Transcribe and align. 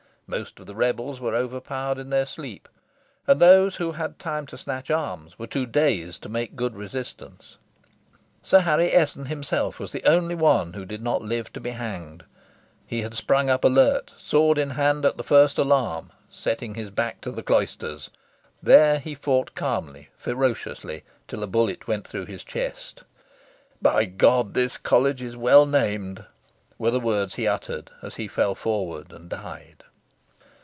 Most 0.33 0.61
of 0.61 0.65
the 0.65 0.75
rebels 0.75 1.19
were 1.19 1.35
overpowered 1.35 1.97
in 1.97 2.09
their 2.09 2.25
sleep; 2.25 2.69
and 3.27 3.41
those 3.41 3.75
who 3.75 3.91
had 3.91 4.17
time 4.17 4.45
to 4.45 4.57
snatch 4.57 4.89
arms 4.89 5.37
were 5.37 5.45
too 5.45 5.65
dazed 5.65 6.23
to 6.23 6.29
make 6.29 6.55
good 6.55 6.73
resistance. 6.73 7.57
Sir 8.41 8.61
Harry 8.61 8.91
Esson 8.91 9.25
himself 9.27 9.77
was 9.77 9.91
the 9.91 10.05
only 10.05 10.33
one 10.35 10.71
who 10.71 10.85
did 10.85 11.01
not 11.03 11.21
live 11.21 11.51
to 11.51 11.59
be 11.59 11.71
hanged. 11.71 12.23
He 12.87 13.01
had 13.01 13.13
sprung 13.13 13.49
up 13.49 13.65
alert, 13.65 14.13
sword 14.17 14.57
in 14.57 14.69
hand, 14.69 15.03
at 15.03 15.17
the 15.17 15.23
first 15.25 15.57
alarm, 15.57 16.13
setting 16.29 16.75
his 16.75 16.91
back 16.91 17.19
to 17.19 17.31
the 17.33 17.43
cloisters. 17.43 18.09
There 18.63 18.99
he 18.99 19.13
fought 19.15 19.53
calmly, 19.53 20.11
ferociously, 20.17 21.03
till 21.27 21.43
a 21.43 21.47
bullet 21.47 21.89
went 21.89 22.07
through 22.07 22.27
his 22.27 22.45
chest. 22.45 23.03
"By 23.81 24.05
God, 24.05 24.53
this 24.53 24.77
College 24.77 25.21
is 25.21 25.35
well 25.35 25.65
named!" 25.65 26.23
were 26.77 26.91
the 26.91 27.01
words 27.01 27.35
he 27.35 27.47
uttered 27.49 27.91
as 28.01 28.15
he 28.15 28.29
fell 28.29 28.55
forward 28.55 29.11
and 29.11 29.27
died. 29.29 29.83